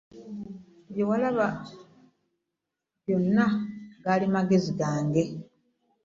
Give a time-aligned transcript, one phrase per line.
[0.91, 1.47] Bye walaba
[3.01, 3.45] byonna
[4.03, 5.23] gaali magezi gange.